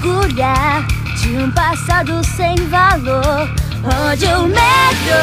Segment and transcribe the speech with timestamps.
[0.00, 3.46] de um passado sem valor,
[3.84, 5.20] onde o medo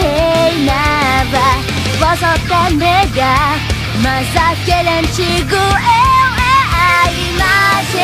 [0.00, 1.48] reinava.
[1.98, 3.58] Posso até negar,
[4.00, 7.98] mas aquele antigo eu é a imagem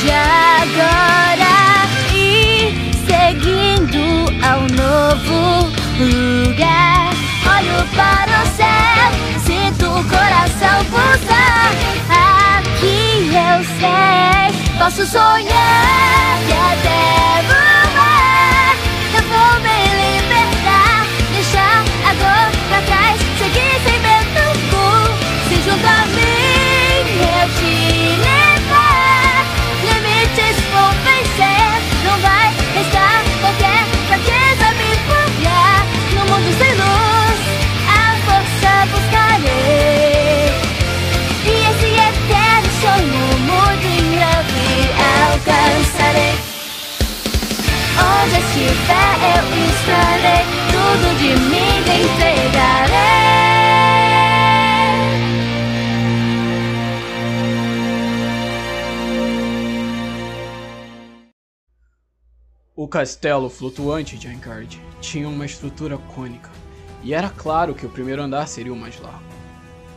[0.00, 0.10] de
[0.62, 1.56] agora
[2.14, 4.04] e seguindo
[4.46, 5.38] ao novo
[5.98, 7.10] lugar.
[7.44, 9.11] Olho para o céu,
[9.72, 11.72] sinto o coração pulsar.
[12.58, 17.61] Aqui eu sei, posso sonhar e até voar.
[48.22, 49.42] Onde estiver eu
[50.70, 53.12] tudo de mim entregarei.
[62.74, 66.50] O castelo flutuante de Ankard tinha uma estrutura cônica,
[67.02, 69.22] e era claro que o primeiro andar seria o mais largo.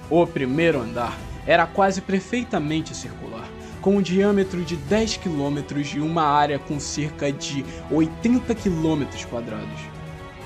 [0.09, 3.44] O primeiro andar era quase perfeitamente circular,
[3.85, 5.59] com um diâmetro de 10 km
[5.95, 9.79] e uma área com cerca de 80 km quadrados.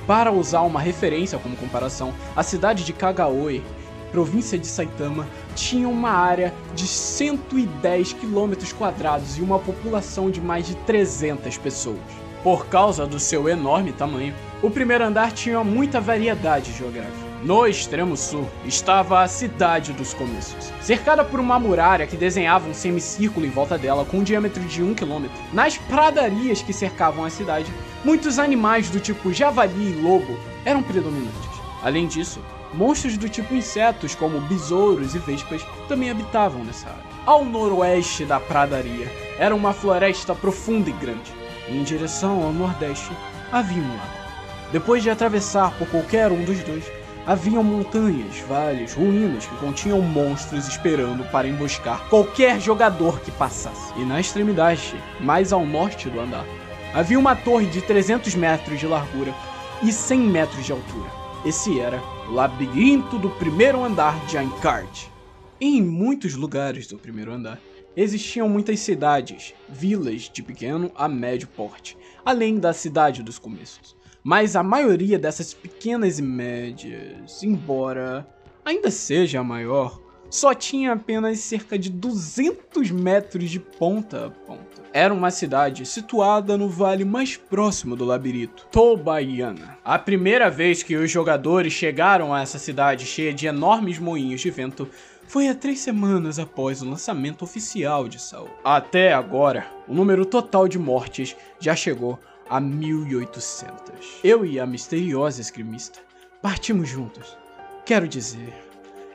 [0.05, 3.63] Para usar uma referência como comparação, a cidade de Kagaoi,
[4.11, 10.67] província de Saitama, tinha uma área de 110 km quadrados e uma população de mais
[10.67, 11.97] de 300 pessoas.
[12.43, 17.28] Por causa do seu enorme tamanho, o primeiro andar tinha muita variedade geográfica.
[17.41, 22.73] No extremo sul estava a cidade dos começos, cercada por uma muralha que desenhava um
[22.73, 25.27] semicírculo em volta dela com um diâmetro de 1 km.
[25.53, 27.71] Nas pradarias que cercavam a cidade,
[28.03, 31.49] muitos animais do tipo javali e lobo eram predominantes.
[31.81, 32.41] Além disso,
[32.73, 37.09] monstros do tipo insetos, como besouros e vespas, também habitavam nessa área.
[37.25, 41.33] Ao noroeste da pradaria era uma floresta profunda e grande,
[41.69, 43.11] e em direção ao nordeste
[43.49, 44.19] havia um lago.
[44.73, 50.67] Depois de atravessar por qualquer um dos dois, haviam montanhas, vales, ruínas que continham monstros
[50.67, 53.93] esperando para emboscar qualquer jogador que passasse.
[53.97, 56.45] E na extremidade, mais ao norte do andar,
[56.93, 59.33] havia uma torre de 300 metros de largura
[59.83, 61.09] e 100 metros de altura.
[61.45, 65.09] Esse era o labirinto do primeiro andar de Ankard.
[65.61, 67.59] Em muitos lugares do primeiro andar,
[67.95, 73.98] existiam muitas cidades, vilas de pequeno a médio porte, além da cidade dos começos.
[74.29, 78.27] Mas a maioria dessas pequenas e médias, embora
[78.63, 84.83] ainda seja a maior, só tinha apenas cerca de 200 metros de ponta a ponta.
[84.93, 89.79] Era uma cidade situada no vale mais próximo do labirinto, Tobaiana.
[89.83, 94.51] A primeira vez que os jogadores chegaram a essa cidade cheia de enormes moinhos de
[94.51, 94.87] vento
[95.25, 98.49] foi há três semanas após o lançamento oficial de Saul.
[98.63, 104.19] Até agora, o número total de mortes já chegou a 1800.
[104.23, 105.99] Eu e a misteriosa esgrimista
[106.41, 107.37] partimos juntos.
[107.85, 108.53] Quero dizer,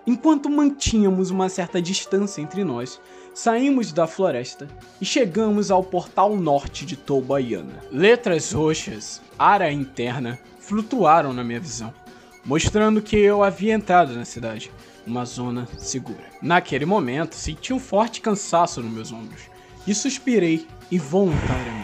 [0.06, 3.00] enquanto mantínhamos uma certa distância entre nós,
[3.34, 4.68] saímos da floresta
[5.00, 7.82] e chegamos ao portal norte de Tobaiana.
[7.90, 11.92] Letras roxas, área interna, flutuaram na minha visão,
[12.44, 14.70] mostrando que eu havia entrado na cidade,
[15.06, 16.24] uma zona segura.
[16.40, 19.42] Naquele momento, senti um forte cansaço nos meus ombros
[19.86, 21.83] e suspirei involuntariamente.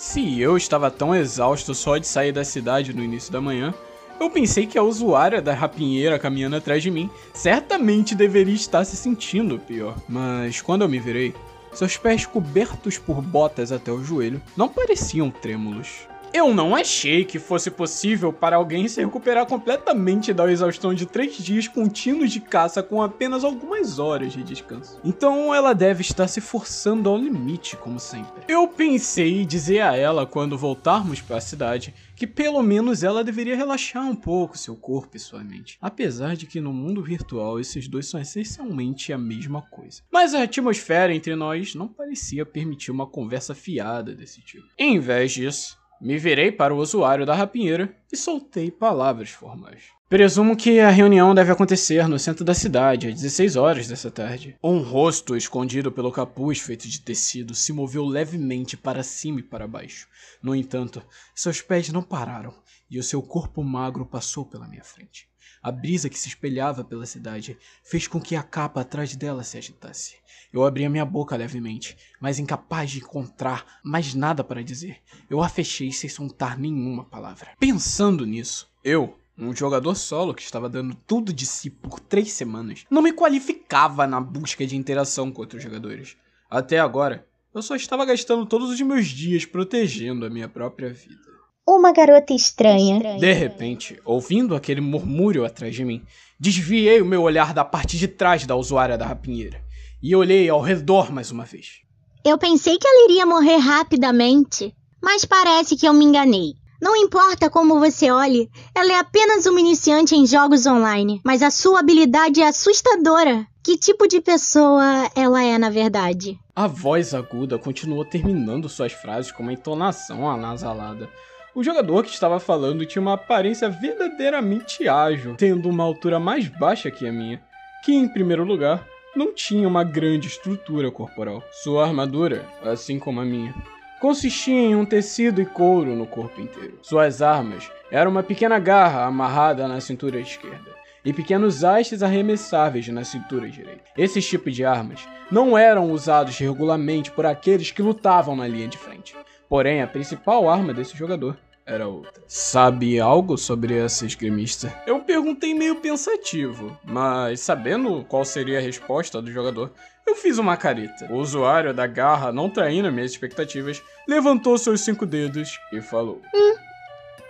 [0.00, 3.74] Se eu estava tão exausto só de sair da cidade no início da manhã,
[4.18, 8.96] eu pensei que a usuária da rapinheira caminhando atrás de mim certamente deveria estar se
[8.96, 9.94] sentindo pior.
[10.08, 11.34] Mas quando eu me virei,
[11.70, 16.08] seus pés cobertos por botas até o joelho não pareciam trêmulos.
[16.32, 21.36] Eu não achei que fosse possível para alguém se recuperar completamente da exaustão de três
[21.36, 25.00] dias contínuos de caça com apenas algumas horas de descanso.
[25.04, 28.44] Então ela deve estar se forçando ao limite, como sempre.
[28.46, 33.24] Eu pensei em dizer a ela quando voltarmos para a cidade que pelo menos ela
[33.24, 35.78] deveria relaxar um pouco seu corpo e sua mente.
[35.80, 40.02] Apesar de que no mundo virtual esses dois são essencialmente a mesma coisa.
[40.12, 44.68] Mas a atmosfera entre nós não parecia permitir uma conversa fiada desse tipo.
[44.78, 49.99] Em vez disso, me virei para o usuário da rapinheira e soltei palavras formais.
[50.10, 54.56] Presumo que a reunião deve acontecer no centro da cidade, às 16 horas dessa tarde.
[54.60, 59.68] Um rosto escondido pelo capuz feito de tecido se moveu levemente para cima e para
[59.68, 60.08] baixo.
[60.42, 61.00] No entanto,
[61.32, 62.52] seus pés não pararam
[62.90, 65.28] e o seu corpo magro passou pela minha frente.
[65.62, 69.58] A brisa que se espelhava pela cidade fez com que a capa atrás dela se
[69.58, 70.16] agitasse.
[70.52, 74.96] Eu abri a minha boca levemente, mas incapaz de encontrar mais nada para dizer.
[75.30, 77.50] Eu a fechei sem soltar nenhuma palavra.
[77.60, 82.84] Pensando nisso, eu, um jogador solo que estava dando tudo de si por três semanas,
[82.90, 86.16] não me qualificava na busca de interação com outros jogadores.
[86.50, 91.30] Até agora, eu só estava gastando todos os meus dias protegendo a minha própria vida.
[91.66, 93.18] Uma garota estranha.
[93.18, 96.02] De repente, ouvindo aquele murmúrio atrás de mim,
[96.38, 99.62] desviei o meu olhar da parte de trás da usuária da rapinheira
[100.02, 101.80] e olhei ao redor mais uma vez.
[102.24, 106.54] Eu pensei que ela iria morrer rapidamente, mas parece que eu me enganei.
[106.80, 111.50] Não importa como você olhe, ela é apenas uma iniciante em jogos online, mas a
[111.50, 113.46] sua habilidade é assustadora.
[113.62, 116.38] Que tipo de pessoa ela é, na verdade?
[116.56, 121.10] A voz aguda continuou terminando suas frases com uma entonação anasalada.
[121.54, 126.90] O jogador que estava falando tinha uma aparência verdadeiramente ágil, tendo uma altura mais baixa
[126.90, 127.42] que a minha,
[127.84, 131.42] que, em primeiro lugar, não tinha uma grande estrutura corporal.
[131.62, 133.54] Sua armadura, assim como a minha,
[134.00, 136.78] consistia em um tecido e couro no corpo inteiro.
[136.82, 143.04] Suas armas eram uma pequena garra amarrada na cintura esquerda e pequenos hastes arremessáveis na
[143.04, 143.84] cintura direita.
[143.96, 148.78] Esses tipos de armas não eram usados regularmente por aqueles que lutavam na linha de
[148.78, 149.14] frente.
[149.48, 151.36] Porém, a principal arma desse jogador
[151.66, 152.22] era outra.
[152.26, 154.74] Sabe algo sobre essa esgrimista?
[154.86, 159.72] Eu perguntei meio pensativo, mas sabendo qual seria a resposta do jogador,
[160.10, 161.06] eu fiz uma careta.
[161.08, 166.54] O usuário da garra, não traindo minhas expectativas, levantou seus cinco dedos e falou: Hum,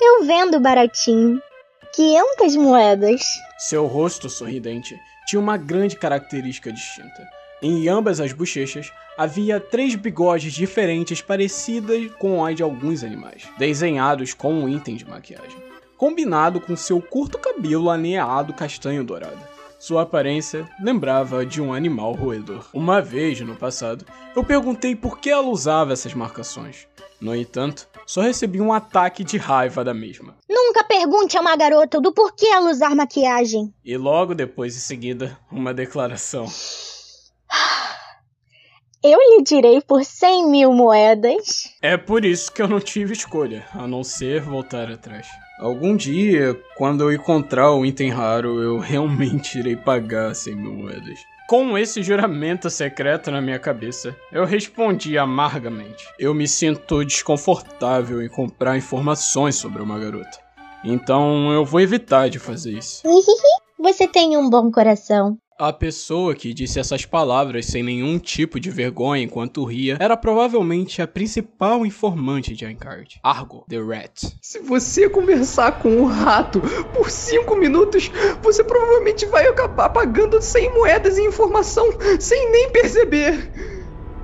[0.01, 1.41] eu vendo baratinho.
[1.93, 3.21] 500 moedas.
[3.59, 4.97] Seu rosto sorridente
[5.27, 7.29] tinha uma grande característica distinta.
[7.61, 14.33] Em ambas as bochechas havia três bigodes diferentes parecidas com as de alguns animais, desenhados
[14.33, 15.59] com um item de maquiagem,
[15.97, 19.60] combinado com seu curto cabelo aneado castanho dourado.
[19.81, 22.69] Sua aparência lembrava de um animal roedor.
[22.75, 24.05] Uma vez no passado,
[24.37, 26.87] eu perguntei por que ela usava essas marcações.
[27.19, 30.37] No entanto, só recebi um ataque de raiva da mesma.
[30.47, 33.73] Nunca pergunte a uma garota do porquê ela usar maquiagem.
[33.83, 36.47] E logo depois em seguida, uma declaração.
[39.03, 41.73] Eu lhe direi por 100 mil moedas.
[41.81, 45.27] É por isso que eu não tive escolha, a não ser voltar atrás.
[45.61, 51.21] Algum dia, quando eu encontrar o item raro, eu realmente irei pagar 100 mil moedas.
[51.47, 56.07] Com esse juramento secreto na minha cabeça, eu respondi amargamente.
[56.19, 60.39] Eu me sinto desconfortável em comprar informações sobre uma garota.
[60.83, 63.03] Então eu vou evitar de fazer isso.
[63.79, 65.37] Você tem um bom coração.
[65.61, 71.03] A pessoa que disse essas palavras sem nenhum tipo de vergonha enquanto ria era provavelmente
[71.03, 74.25] a principal informante de Ankard, Argo, the Rat.
[74.41, 76.63] Se você conversar com um rato
[76.95, 78.11] por 5 minutos,
[78.41, 81.85] você provavelmente vai acabar pagando 100 moedas em informação
[82.19, 83.53] sem nem perceber.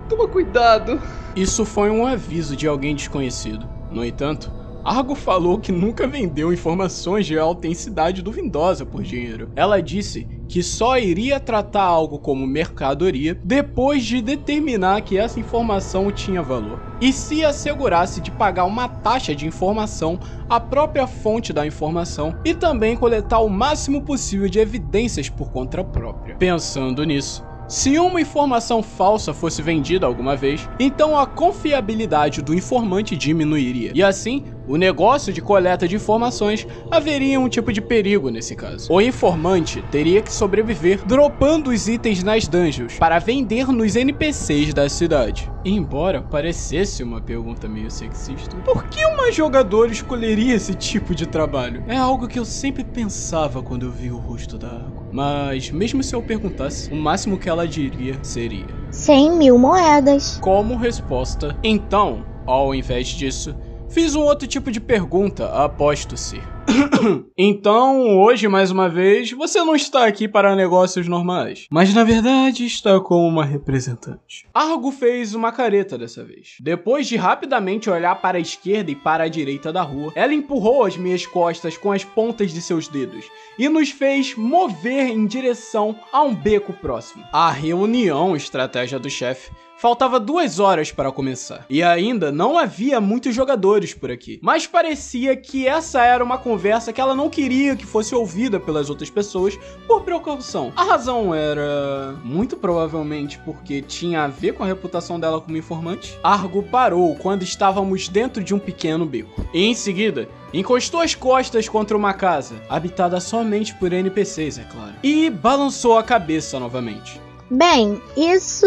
[0.09, 0.99] Toma cuidado.
[1.37, 3.69] Isso foi um aviso de alguém desconhecido.
[3.91, 4.51] No entanto,
[4.87, 9.51] Argo falou que nunca vendeu informações de autenticidade duvidosa por dinheiro.
[9.57, 16.13] Ela disse que só iria tratar algo como mercadoria depois de determinar que essa informação
[16.13, 16.81] tinha valor.
[17.01, 22.55] E se assegurasse de pagar uma taxa de informação à própria fonte da informação e
[22.55, 26.37] também coletar o máximo possível de evidências por conta própria.
[26.37, 33.17] Pensando nisso, se uma informação falsa fosse vendida alguma vez, então a confiabilidade do informante
[33.17, 38.55] diminuiria, e assim o negócio de coleta de informações haveria um tipo de perigo nesse
[38.57, 38.93] caso.
[38.93, 44.89] O informante teria que sobreviver dropando os itens nas dungeons para vender nos NPCs da
[44.89, 45.51] cidade.
[45.65, 51.83] Embora parecesse uma pergunta meio sexista, por que uma jogadora escolheria esse tipo de trabalho?
[51.89, 55.07] É algo que eu sempre pensava quando eu vi o rosto da Argo.
[55.13, 60.39] Mas mesmo se eu perguntasse, o máximo que ela diria seria 100 mil moedas.
[60.41, 63.55] Como resposta, então, ao invés disso,
[63.89, 66.43] Fiz um outro tipo de pergunta, aposto-se.
[67.39, 72.67] então, hoje, mais uma vez, você não está aqui para negócios normais, mas na verdade
[72.67, 74.49] está como uma representante.
[74.53, 76.57] Argo fez uma careta dessa vez.
[76.61, 80.85] Depois de rapidamente olhar para a esquerda e para a direita da rua, ela empurrou
[80.85, 83.25] as minhas costas com as pontas de seus dedos
[83.59, 87.25] e nos fez mover em direção a um beco próximo.
[87.33, 93.35] A reunião estratégia do chefe Faltava duas horas para começar, e ainda não havia muitos
[93.35, 94.39] jogadores por aqui.
[94.41, 98.89] Mas parecia que essa era uma conversa que ela não queria que fosse ouvida pelas
[98.89, 100.73] outras pessoas por precaução.
[100.75, 102.17] A razão era.
[102.25, 106.19] muito provavelmente porque tinha a ver com a reputação dela como informante.
[106.23, 111.69] Argo parou quando estávamos dentro de um pequeno beco, e em seguida encostou as costas
[111.69, 117.21] contra uma casa, habitada somente por NPCs, é claro, e balançou a cabeça novamente.
[117.51, 118.67] Bem, isso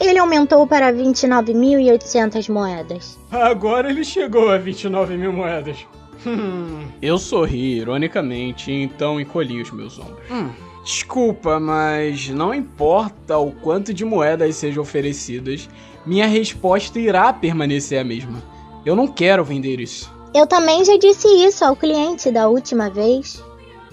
[0.00, 3.18] ele aumentou para 29.800 moedas.
[3.30, 5.86] Agora ele chegou a 29 mil moedas.
[6.26, 6.86] Hum.
[7.02, 10.30] Eu sorri ironicamente e então encolhi os meus ombros.
[10.30, 10.48] Hum.
[10.82, 15.68] Desculpa, mas não importa o quanto de moedas sejam oferecidas,
[16.06, 18.42] minha resposta irá permanecer a mesma.
[18.84, 20.10] Eu não quero vender isso.
[20.34, 23.44] Eu também já disse isso ao cliente da última vez.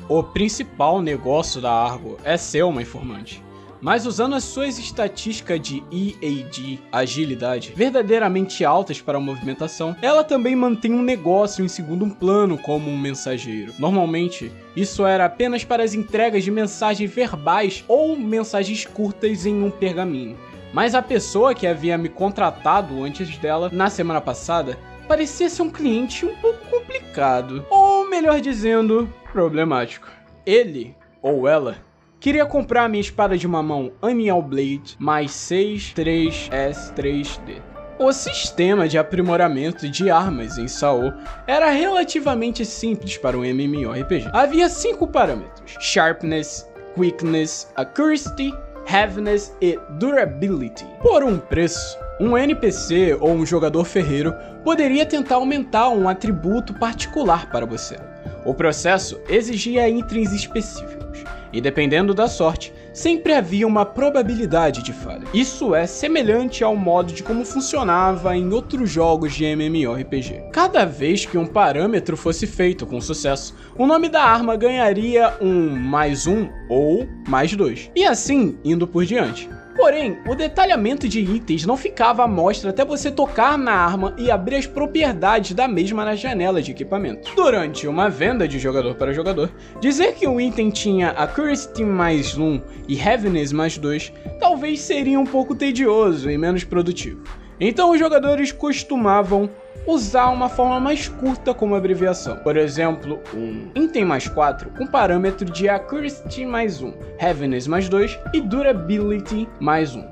[0.08, 3.44] O principal negócio da Argo é ser uma informante
[3.82, 10.56] mas usando as suas estatísticas de EAD, agilidade, verdadeiramente altas para a movimentação, ela também
[10.56, 13.74] mantém um negócio em segundo plano como um mensageiro.
[13.80, 19.72] Normalmente, isso era apenas para as entregas de mensagens verbais ou mensagens curtas em um
[19.72, 20.38] pergaminho.
[20.74, 25.70] Mas a pessoa que havia me contratado antes dela, na semana passada, parecia ser um
[25.70, 30.10] cliente um pouco complicado, ou melhor dizendo, problemático.
[30.46, 31.78] Ele, ou ela,
[32.20, 37.62] Queria comprar a minha espada de mamão Aniel Blade mais 63S3D.
[38.00, 41.14] O sistema de aprimoramento de armas em Saô
[41.46, 44.32] era relativamente simples para um MMORPG.
[44.34, 48.52] Havia cinco parâmetros: Sharpness, Quickness, Accuracy,
[48.92, 50.88] Heaviness e Durability.
[51.04, 54.34] Por um preço, um NPC ou um jogador ferreiro
[54.64, 58.00] poderia tentar aumentar um atributo particular para você.
[58.44, 61.08] O processo exigia itens específicos
[61.52, 65.28] e dependendo da sorte, sempre havia uma probabilidade de falha.
[65.34, 70.50] Isso é semelhante ao modo de como funcionava em outros jogos de MMORPG.
[70.52, 75.70] Cada vez que um parâmetro fosse feito com sucesso, o nome da arma ganharia um
[75.70, 79.50] mais um ou mais dois, e assim indo por diante.
[79.78, 84.32] Porém, o detalhamento de itens não ficava à mostra até você tocar na arma e
[84.32, 87.32] abrir as propriedades da mesma na janela de equipamento.
[87.36, 92.60] Durante uma venda de jogador para jogador, dizer que um item tinha Accuracy mais 1
[92.88, 97.22] e Heaviness mais 2 talvez seria um pouco tedioso e menos produtivo.
[97.60, 99.50] Então os jogadores costumavam
[99.86, 102.38] usar uma forma mais curta como abreviação.
[102.38, 108.20] Por exemplo, um item mais 4 com parâmetro de Accuracy mais 1, Heaviness mais 2
[108.34, 110.04] e Durability mais 1.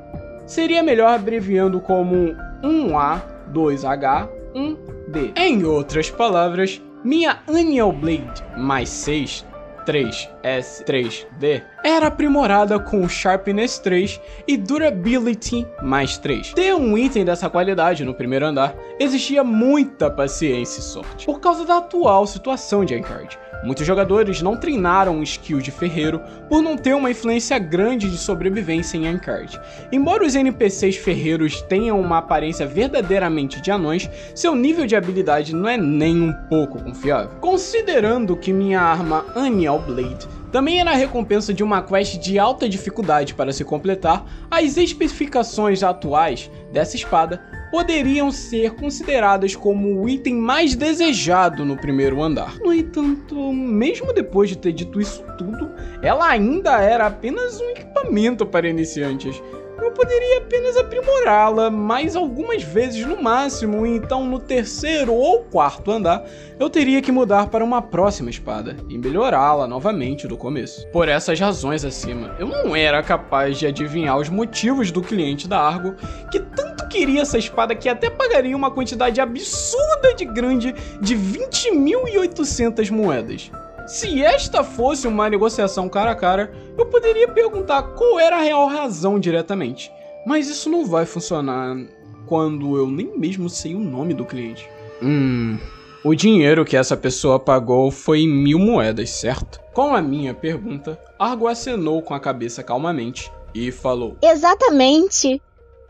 [0.48, 3.22] Seria melhor abreviando como 1A,
[3.52, 5.34] 2H, 1D.
[5.36, 9.46] Em outras palavras, minha Aniel Blade mais 6
[9.86, 16.54] 3S3D era aprimorada com Sharpness 3 e Durability mais 3.
[16.54, 21.64] Ter um item dessa qualidade no primeiro andar exigia muita paciência e sorte, por causa
[21.64, 23.38] da atual situação de Encard.
[23.64, 28.98] Muitos jogadores não treinaram skill de ferreiro por não ter uma influência grande de sobrevivência
[28.98, 29.60] em Ancard.
[29.92, 35.70] Embora os NPCs ferreiros tenham uma aparência verdadeiramente de anões, seu nível de habilidade não
[35.70, 37.30] é nem um pouco confiável.
[37.40, 42.68] Considerando que minha arma Aniel Blade também era a recompensa de uma quest de alta
[42.68, 50.36] dificuldade para se completar, as especificações atuais dessa espada poderiam ser consideradas como o item
[50.36, 52.58] mais desejado no primeiro andar.
[52.60, 55.72] No entanto, mesmo depois de ter dito isso tudo,
[56.02, 59.42] ela ainda era apenas um equipamento para iniciantes
[59.86, 65.92] eu poderia apenas aprimorá-la mais algumas vezes no máximo, e então no terceiro ou quarto
[65.92, 66.26] andar
[66.60, 70.88] eu teria que mudar para uma próxima espada e melhorá-la novamente do começo.
[70.88, 75.60] Por essas razões acima, eu não era capaz de adivinhar os motivos do cliente da
[75.60, 75.96] Argo
[76.32, 82.90] que tanto queria essa espada que até pagaria uma quantidade absurda de grande de 20.800
[82.90, 83.52] moedas.
[83.88, 88.68] Se esta fosse uma negociação cara a cara, eu poderia perguntar qual era a real
[88.68, 89.92] razão diretamente.
[90.26, 91.78] Mas isso não vai funcionar
[92.26, 94.68] quando eu nem mesmo sei o nome do cliente.
[95.02, 95.60] Hum.
[96.04, 99.60] O dinheiro que essa pessoa pagou foi mil moedas, certo?
[99.74, 105.42] Com a minha pergunta, Argo acenou com a cabeça calmamente e falou: Exatamente.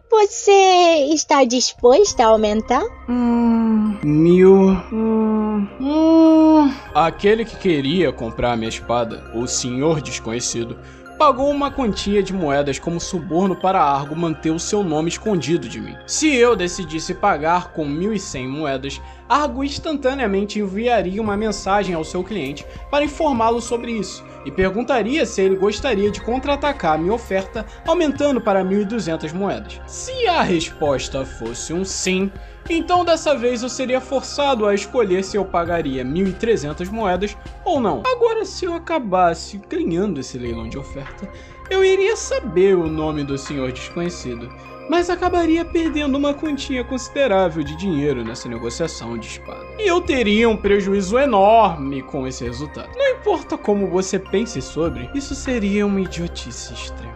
[0.10, 2.84] Você está disposto a aumentar?
[3.10, 4.78] Hum, mil.
[4.92, 6.74] Hum, hum.
[6.94, 10.78] Aquele que queria comprar minha espada, o senhor desconhecido,
[11.18, 15.80] pagou uma quantia de moedas como suborno para Argo manter o seu nome escondido de
[15.80, 15.96] mim.
[16.06, 22.66] Se eu decidisse pagar com 1.100 moedas, Argo instantaneamente enviaria uma mensagem ao seu cliente
[22.92, 28.40] para informá-lo sobre isso, e perguntaria se ele gostaria de contra-atacar a minha oferta, aumentando
[28.40, 29.82] para 1.200 moedas.
[29.88, 32.32] Se a resposta fosse um sim,
[32.70, 38.04] então dessa vez eu seria forçado a escolher se eu pagaria 1.300 moedas ou não.
[38.06, 41.30] Agora, se eu acabasse ganhando esse leilão de oferta,
[41.70, 44.50] eu iria saber o nome do senhor desconhecido
[44.90, 49.66] mas acabaria perdendo uma quantia considerável de dinheiro nessa negociação de espada.
[49.80, 52.90] E eu teria um prejuízo enorme com esse resultado.
[52.96, 57.16] Não importa como você pense sobre, isso seria uma idiotice extrema.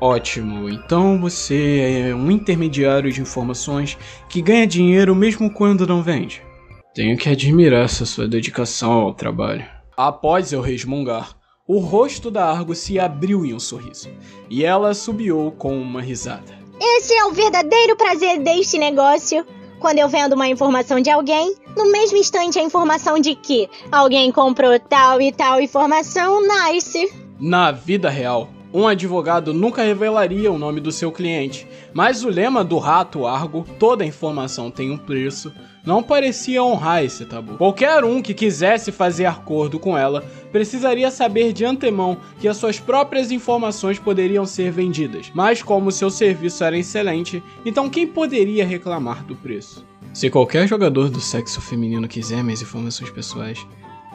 [0.00, 3.98] Ótimo, então você é um intermediário de informações
[4.28, 6.42] que ganha dinheiro mesmo quando não vende.
[6.94, 9.64] Tenho que admirar essa sua dedicação ao trabalho.
[9.96, 11.36] Após eu resmungar,
[11.68, 14.08] o rosto da Argo se abriu em um sorriso,
[14.48, 16.59] e ela subiu com uma risada.
[16.80, 19.46] Esse é o verdadeiro prazer deste negócio.
[19.78, 24.32] Quando eu vendo uma informação de alguém, no mesmo instante a informação de que alguém
[24.32, 27.12] comprou tal e tal informação nasce.
[27.38, 32.62] Na vida real, um advogado nunca revelaria o nome do seu cliente, mas o lema
[32.62, 35.52] do rato Argo, toda informação tem um preço,
[35.84, 37.56] não parecia honrar esse tabu.
[37.56, 40.22] Qualquer um que quisesse fazer acordo com ela
[40.52, 46.10] precisaria saber de antemão que as suas próprias informações poderiam ser vendidas, mas como seu
[46.10, 49.84] serviço era excelente, então quem poderia reclamar do preço?
[50.12, 53.64] Se qualquer jogador do sexo feminino quiser minhas informações pessoais,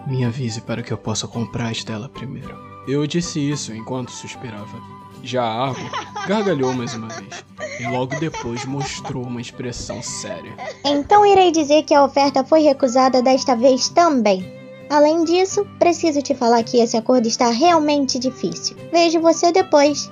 [0.07, 2.74] me avise para que eu possa comprar as dela primeiro.
[2.87, 4.79] Eu disse isso enquanto suspirava.
[5.23, 5.89] Já a Argo
[6.27, 7.43] gargalhou mais uma vez
[7.79, 10.53] e logo depois mostrou uma expressão séria.
[10.83, 14.53] Então irei dizer que a oferta foi recusada desta vez também.
[14.89, 18.77] Além disso, preciso te falar que esse acordo está realmente difícil.
[18.91, 20.11] Vejo você depois.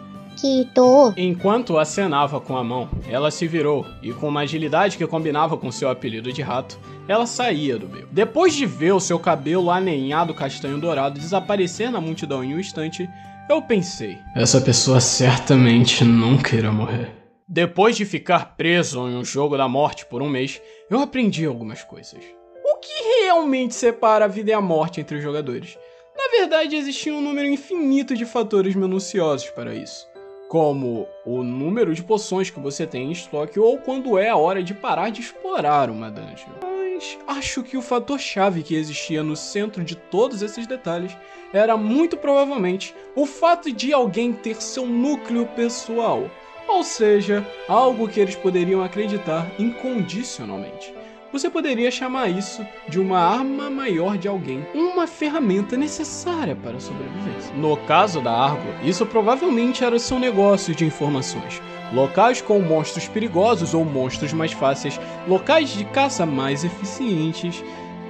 [1.15, 5.71] Enquanto acenava com a mão, ela se virou e, com uma agilidade que combinava com
[5.71, 8.09] seu apelido de rato, ela saía do beco.
[8.11, 13.09] Depois de ver o seu cabelo aninhado castanho dourado desaparecer na multidão em um instante,
[13.49, 17.11] eu pensei: essa pessoa certamente nunca irá morrer.
[17.47, 21.83] Depois de ficar preso em um jogo da morte por um mês, eu aprendi algumas
[21.83, 22.21] coisas.
[22.65, 25.77] O que realmente separa a vida e a morte entre os jogadores?
[26.15, 30.07] Na verdade, existia um número infinito de fatores minuciosos para isso,
[30.53, 34.61] como o número de poções que você tem em estoque ou quando é a hora
[34.61, 36.51] de parar de explorar uma dungeon.
[36.61, 41.17] Mas acho que o fator chave que existia no centro de todos esses detalhes
[41.51, 46.29] era muito provavelmente o fato de alguém ter seu núcleo pessoal,
[46.67, 50.93] ou seja, algo que eles poderiam acreditar incondicionalmente.
[51.33, 56.79] Você poderia chamar isso de uma arma maior de alguém, uma ferramenta necessária para a
[56.79, 57.51] sobrevivência.
[57.55, 61.59] No caso da Argo, isso provavelmente era seu negócio de informações.
[61.91, 67.63] Locais com monstros perigosos ou monstros mais fáceis, locais de caça mais eficientes.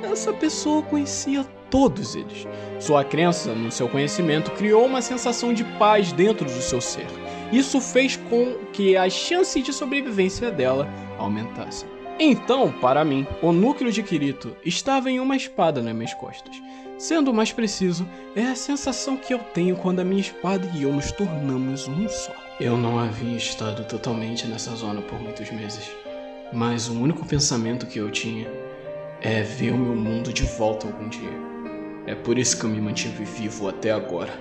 [0.04, 2.46] Essa pessoa conhecia todos eles.
[2.78, 7.08] Sua crença no seu conhecimento criou uma sensação de paz dentro do seu ser.
[7.54, 11.93] Isso fez com que a chance de sobrevivência dela aumentasse.
[12.20, 16.56] Então, para mim, o núcleo de Kirito estava em uma espada nas minhas costas.
[16.98, 20.94] Sendo mais preciso, é a sensação que eu tenho quando a minha espada e eu
[20.94, 22.34] nos tornamos um só.
[22.60, 25.90] Eu não havia estado totalmente nessa zona por muitos meses,
[26.54, 28.48] mas o único pensamento que eu tinha
[29.20, 31.32] é ver o meu mundo de volta algum dia.
[32.06, 34.34] É por isso que eu me mantive vivo até agora.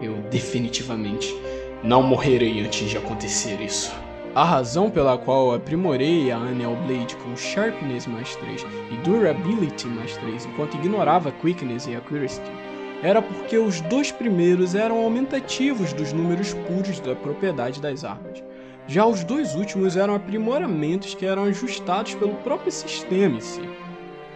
[0.00, 1.32] Eu definitivamente
[1.84, 3.92] não morrerei antes de acontecer isso.
[4.34, 10.16] A razão pela qual aprimorei a Anel Blade com Sharpness mais 3 e Durability mais
[10.16, 12.40] 3 enquanto ignorava Quickness e Accuracy
[13.02, 18.42] era porque os dois primeiros eram aumentativos dos números puros da propriedade das armas.
[18.86, 23.68] Já os dois últimos eram aprimoramentos que eram ajustados pelo próprio sistema em si.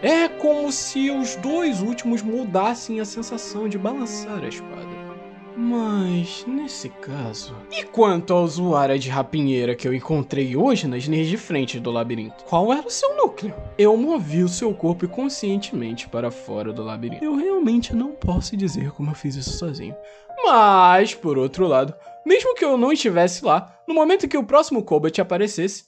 [0.03, 4.86] É como se os dois últimos mudassem a sensação de balançar a espada.
[5.59, 7.55] Mas, nesse caso.
[7.71, 11.89] E quanto à usuária de rapinheira que eu encontrei hoje nas linhas de frente do
[11.89, 12.43] labirinto?
[12.43, 13.55] Qual era o seu núcleo?
[13.75, 17.25] Eu movi o seu corpo conscientemente para fora do labirinto.
[17.25, 19.95] Eu realmente não posso dizer como eu fiz isso sozinho.
[20.45, 21.91] Mas, por outro lado,
[22.23, 25.85] mesmo que eu não estivesse lá, no momento que o próximo Cobalt aparecesse,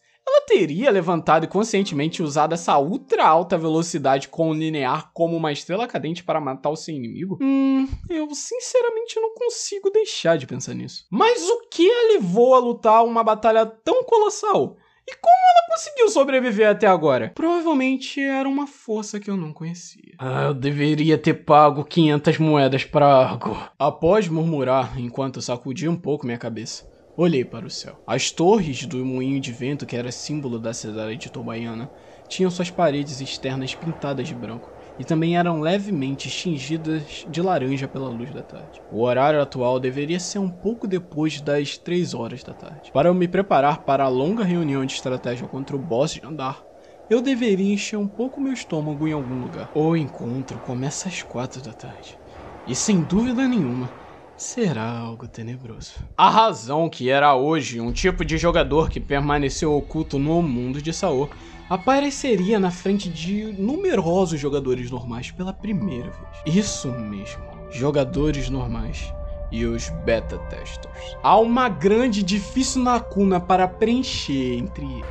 [0.50, 6.24] teria levantado e conscientemente usado essa ultra alta velocidade com linear como uma estrela cadente
[6.24, 7.38] para matar o seu inimigo?
[7.40, 11.06] Hum, eu sinceramente não consigo deixar de pensar nisso.
[11.12, 14.76] Mas o que a levou a lutar uma batalha tão colossal?
[15.08, 17.32] E como ela conseguiu sobreviver até agora?
[17.36, 20.16] Provavelmente era uma força que eu não conhecia.
[20.18, 23.56] Ah, eu deveria ter pago 500 moedas para Argo.
[23.78, 26.88] Após murmurar enquanto sacudia um pouco minha cabeça,
[27.22, 27.98] Olhei para o céu.
[28.08, 31.92] As torres do moinho de vento, que era símbolo da cidade de Tobaiana,
[32.30, 38.08] tinham suas paredes externas pintadas de branco, e também eram levemente tingidas de laranja pela
[38.08, 38.82] luz da tarde.
[38.90, 42.90] O horário atual deveria ser um pouco depois das 3 horas da tarde.
[42.94, 46.66] Para eu me preparar para a longa reunião de estratégia contra o boss de andar,
[47.10, 49.70] eu deveria encher um pouco meu estômago em algum lugar.
[49.74, 52.18] O encontro começa às 4 da tarde.
[52.66, 53.94] E sem dúvida nenhuma,
[54.42, 55.94] será algo tenebroso.
[56.18, 60.94] A razão que era hoje um tipo de jogador que permaneceu oculto no mundo de
[60.94, 61.30] Saor
[61.70, 66.56] apareceria na frente de numerosos jogadores normais pela primeira vez.
[66.56, 69.14] Isso mesmo, jogadores normais
[69.52, 71.18] e os beta testers.
[71.22, 75.06] Há uma grande e difícil lacuna para preencher entre eles.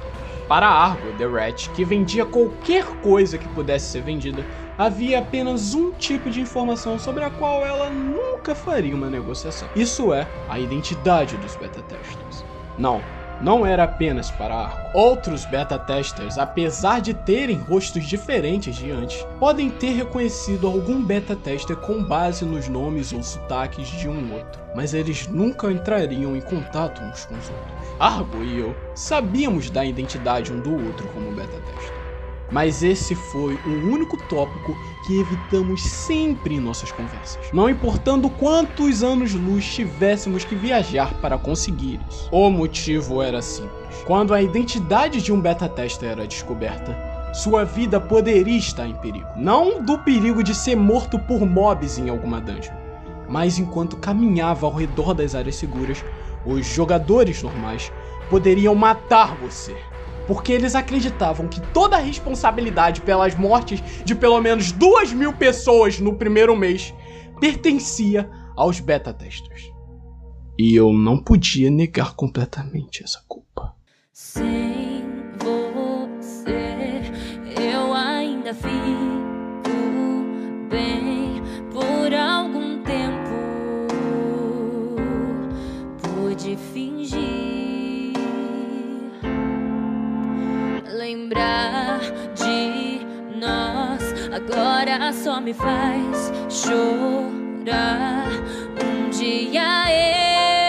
[0.49, 4.43] Para Argo, The Rat, que vendia qualquer coisa que pudesse ser vendida,
[4.79, 9.69] havia apenas um tipo de informação sobre a qual ela nunca faria uma negociação.
[9.75, 12.45] Isso é a identidade dos beta testers.
[12.79, 13.03] Não,
[13.41, 14.97] não era apenas para Arco.
[14.97, 21.35] Outros beta testers, apesar de terem rostos diferentes de antes, podem ter reconhecido algum beta
[21.35, 26.41] tester com base nos nomes ou sotaques de um outro, mas eles nunca entrariam em
[26.41, 27.79] contato uns com os outros.
[27.99, 31.98] Argo e eu sabíamos da identidade um do outro como beta tester.
[32.51, 34.75] Mas esse foi o único tópico
[35.07, 42.01] que evitamos sempre em nossas conversas, não importando quantos anos-luz tivéssemos que viajar para conseguir
[42.09, 42.29] isso.
[42.33, 44.03] O motivo era simples.
[44.07, 46.97] Quando a identidade de um beta tester era descoberta,
[47.35, 49.29] sua vida poderia estar em perigo.
[49.37, 52.75] Não do perigo de ser morto por mobs em alguma dungeon,
[53.29, 56.03] mas enquanto caminhava ao redor das áreas seguras,
[56.47, 57.93] os jogadores normais
[58.31, 59.77] poderiam matar você
[60.29, 65.99] porque eles acreditavam que toda a responsabilidade pelas mortes de pelo menos duas mil pessoas
[65.99, 66.95] no primeiro mês
[67.41, 69.73] pertencia aos beta testers.
[70.59, 73.75] E eu não podia negar completamente essa culpa.
[74.13, 75.03] Sem
[75.39, 77.03] você,
[77.59, 78.53] eu ainda
[95.49, 98.29] me faz chorar.
[98.85, 99.87] Um dia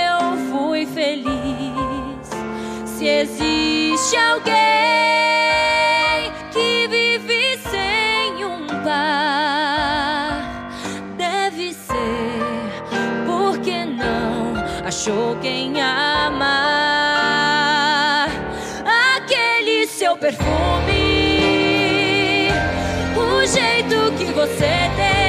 [0.09, 2.29] eu fui feliz.
[2.85, 4.53] Se existe alguém
[6.53, 10.47] que vive sem um par,
[11.17, 12.39] deve ser
[13.27, 14.53] porque não
[14.87, 16.39] achou quem amar.
[19.17, 20.47] Aquele seu perfume,
[23.17, 23.78] o jeito
[24.39, 25.28] você tem.